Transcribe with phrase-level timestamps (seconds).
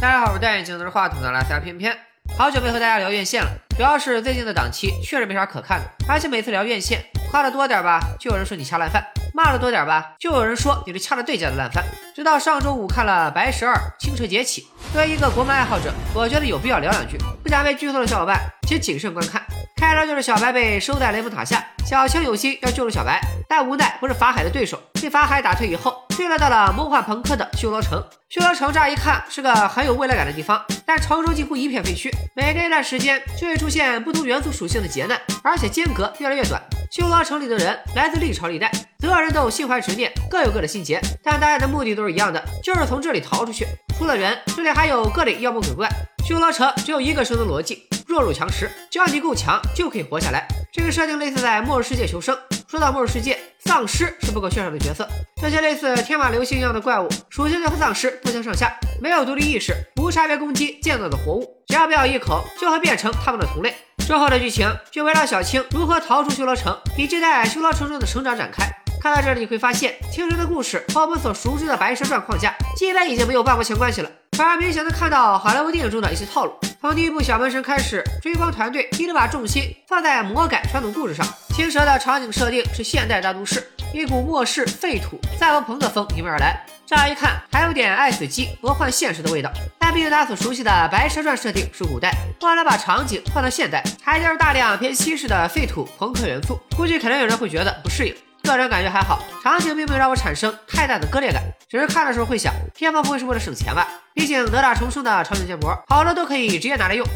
[0.00, 1.92] 大家好，我是戴眼镜拿着话筒的拉塞偏偏，
[2.36, 9.02] 好久没和大家聊院线了，主要是最近的档期确实没啥可看的，而且每次聊院线，夸的多点吧，就有人说你掐烂饭；
[9.34, 11.84] 骂的多点吧，就有人说你是掐了对家的烂饭。
[12.14, 18.38] 直到上周五看了《白蛇二：清澈劫起》，作为一个国漫爱好者，我觉得有必要聊两句，不想被剧透的小伙伴
[18.68, 19.42] 请谨慎观看。
[19.74, 28.02] 开头就是小白被收在雷峰塔下，小青有心要救助小白，但无奈不是法海的对手，被法海打退以后，坠落到了梦幻朋克的修罗城。
[28.28, 36.60] 修罗城乍一看是个很有未来感的地方，但城中几乎一片废墟，每隔一段时间就会出现不同元素属性的劫难，而且间隔越来越短。
[36.90, 43.64] 修罗城里的人来自历朝历代，所有人都有心怀执念，各有各的心结，但大家的目的都是一样的，就是从这里逃出去。
[43.96, 45.88] 除了人，这里还有各类妖魔鬼怪。
[46.26, 47.84] 修罗城只有一个生存逻辑。
[48.08, 50.48] 弱肉强食，只要你够强，就可以活下来。
[50.72, 52.36] 这个设定类似在末日世界求生。
[52.68, 55.08] 说到末日世界，丧尸是不可缺少的角色。
[55.40, 63.74] 这些类似天马流星一样的怪物，属性就和丧尸不相上下，没有独立意识，无差别攻击建造的活物，只要不咬一口，就会变成他们的同类。
[64.00, 68.70] 之后的剧情就围绕小青如何逃出修罗城，以及在修罗城中的成长展开。
[69.00, 76.52] 看到这里，你会发现青蛇的故事和我们所熟知的白蛇传框架基本已经没有半毛钱关系了，反而明显的看到好莱坞电影中的一些套路。
[76.80, 81.26] 从第一部《小门神》开始，追光团队一直把重心放在魔改传统故事上。
[81.54, 89.50] 青蛇的场景设定是现代大都市，一股末世废土赛博朋克风迎面而来，乍一看还有点爱死机魔幻现实的味道。
[89.78, 98.14] 但毕竟大家所熟悉的《白蛇传》设定是古代，后来把场景换到现代，还加入大量偏西式的废土朋克元素，估计肯定有人会觉得不适应。
[98.48, 103.86] 个人感觉还好，场景并没有让我产生太大的割裂感，只是看的时候会想，片方不会是为了省钱吧？
[104.14, 107.06] 毕竟哪吒重生的场景建模，好多都可以直接拿来用。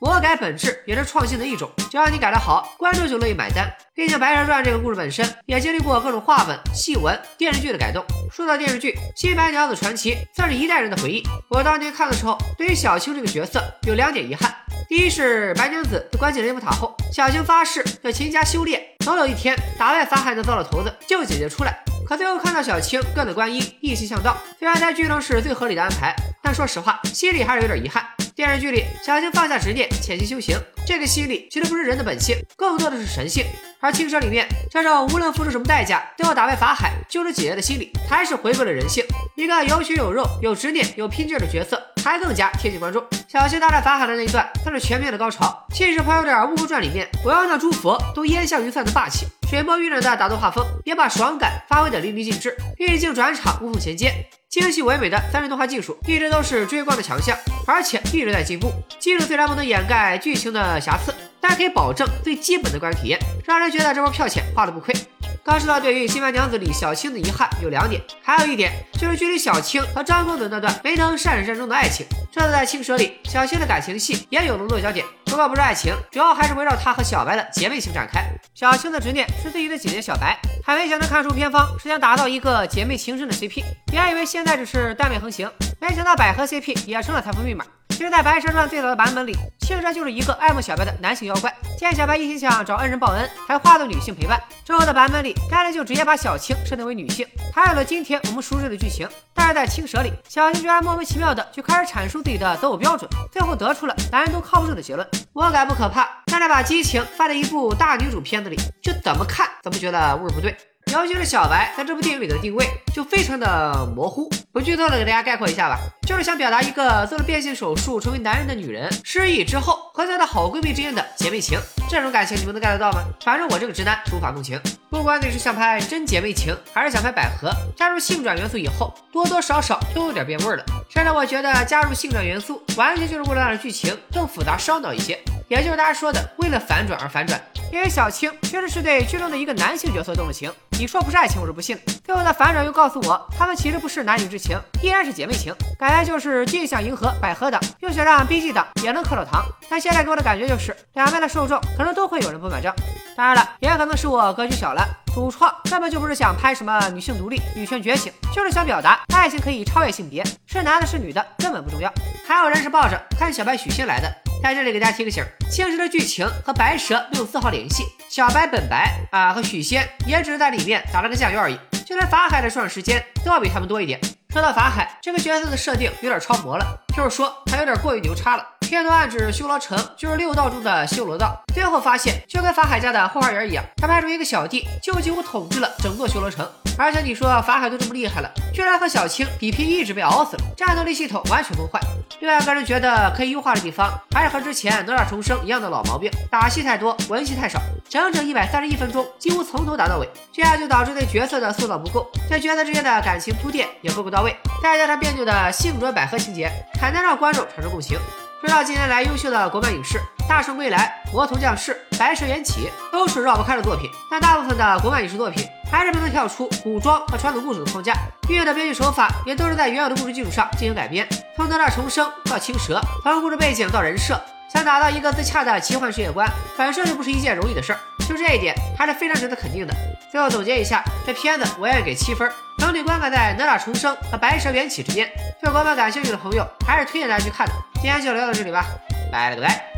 [0.00, 3.70] 魔改本质也是创新的一种，只要你改得好，观众就乐意买单。
[3.94, 8.02] 毕竟《白蛇传》这个故事本身也经历过各种画本、戏文、电视剧的改动。
[8.32, 11.22] 说到电视剧，《新白娘子传奇》算是一代人的回忆。
[11.50, 14.50] 我当年看的时候，对于小青这个角色有两点遗憾。
[14.88, 21.82] 第一是白娘子被关进雷峰塔后，小青发誓要勤加修炼，总有一天打败法海的糟老头子，救姐姐出来。
[22.06, 28.04] 可最后看到小青跟了观音，一心向道，虽然在剧中是最合理的安排，但说实话，心里还是有点遗憾。
[28.34, 33.44] 电视剧里，小青放下执念，潜心修行，这个心理其实不是人的本性，更多的是神性。
[33.80, 39.04] 而青蛇里面这种无论付出什么代价都要打败法海、救出姐姐的心理，才是回归了人性。
[39.36, 41.80] 一个有血有肉、有执念、有拼劲的角色，
[42.10, 43.00] 还更加贴近观众。
[43.28, 49.26] 小青大战法海的那一段算是全面的高潮，气势颇有点《悟空传》里面我要让诸佛都烟消云散的霸气。
[49.48, 54.12] 水墨晕染的打斗画风也把爽感发挥的淋漓尽致，运镜转场无缝衔接，
[54.48, 58.72] 精细唯美的三 D 动画技术一直都是追光的强项，而且一直在进步。
[58.98, 61.14] 技术虽然不能掩盖剧情的瑕疵。
[61.42, 64.94] 但可以保证最基本的观影体验，让人觉得这波票钱花的不亏。
[65.42, 72.06] 刚说到对于《新白娘子》里小青的遗憾有两点，还有一点就是距离小青和张公子那段没能善始善终的爱情。
[72.30, 78.22] 这次在《青蛇》里，小青的感情戏也有了落脚点，不过不是爱情，主要还是围绕她和小白的姐妹情展开。
[78.54, 85.50] 小青的执念是自己的姐姐小白，还没想到看出偏方是想打造一个姐妹情深的 CP，别以为现在只是耽美横行，
[85.80, 87.64] 没想到百合 CP 也成了财富密码。
[88.00, 91.54] 其实，在《白蛇传》最早的版本里，青蛇就是一个爱慕小白的男性妖怪。
[91.76, 94.42] 见小白一心想找恩人报恩，才化作女性陪伴。
[94.64, 99.06] 之后的版本里，该人就直接把小青设定为女性，才有了今天我们熟知的剧情。
[99.34, 105.06] 但是在青蛇里，小青居然莫名其妙的就开始阐述自己的择偶标准，最后得出了男人都靠不住的结论。
[105.34, 110.56] 魔改不可怕，但是把激情放在一部大女主片子里，就怎么看怎么觉得味儿不对。
[110.92, 123.04] 尤其是小白在这部电影里的定位就非常的模糊，不剧透的给大家概括一下吧，就是想表达一个做了变性手术成为男人的女人失忆之后和她的好闺蜜之间的姐妹情，这种感情你们能 get 到吗？
[123.24, 124.60] 反正我这个直男无法共情。
[124.90, 130.64] 不管你是想拍真姐妹情，还是想拍百合，加入性转元素以后，多多少少都有点变味了。
[130.88, 135.16] 甚至我觉得加入性转元素，完全就是为了让剧情更复杂烧脑一些，
[135.50, 137.38] 也就是大家说的为了反转而反转。
[137.72, 141.76] 因为小青确实是对剧中的一个男性角色动了情，你说不是爱情，我是不信。
[142.04, 149.44] 最后的反转又告诉我，他们其实不是男女之情，依然是姐妹情，感觉就是既想迎合百合党，又想让 B G 党也能磕到糖。
[149.68, 152.72] 但现在给我的感觉就是，两边的受众可能都会有人不买账。
[153.16, 161.92] 当然了，也可能是我格局小了，主创根本就不是想拍什么女性独立、女权觉醒，就是想表达爱情可以超越性别，是男的是女的根本不重要。
[162.24, 164.29] 还有人是抱着看小白许仙来的。
[164.42, 174.00] 在这里给大家提个醒，青蛇的剧情和白蛇没有丝毫联系，小白本白啊和许仙也只是在里面打了个酱油而已，就连法海的出场时间都要比他们多一点。
[174.32, 176.64] 说到法海这个角色的设定有点超模了，
[176.96, 178.46] 就是说他有点过于牛叉了。
[178.60, 186.48] 片头暗指修罗城就是六道中的修罗道，最后发现就跟法海家的后花园一样，他派出一个小弟就几乎统治了整座修罗城。
[186.78, 191.80] 而且你说法海都这么厉害了，居然和小青比拼一直被熬死了，战斗力系统完全崩坏。
[192.20, 197.60] 另外个人觉得可以优化的地方，还是和之前哪吒重生一样的老毛病，打戏太多，文戏太少，
[197.90, 204.32] 整整一百三十一分钟，几乎从头打到尾，这样就导致对角色的塑造不够，对角色之间的感情铺垫也不够到位，
[204.62, 206.48] 再加上别扭的性转百合情节，
[206.80, 207.98] 很难让观众产生共情。
[208.40, 209.98] 说到近年来优秀的国漫影视，
[210.28, 217.92] 《大圣归来》《魔童降世》《白蛇缘起》都是绕不开的作品，但大部分的国漫影视作品还是不能跳出古装和传统故事的框架，
[218.28, 224.18] 运用的编剧手法也都是在原有的故事基础上进行改编，从哪吒重生到青蛇，从故事背景到人设，
[224.52, 229.74] 想打造一个自洽的奇幻世界观，本身就不是一件容易的事儿，就这一点还是非常值得肯定的。
[230.10, 235.08] 最后总结一下，这片子我愿意给七分，整体观感在哪吒重生和白蛇缘起之间，
[235.40, 237.52] 对国漫感兴趣的朋友还是推荐大家去看的。
[237.74, 238.66] 今天就聊到这里吧，
[239.12, 239.69] 拜了个拜。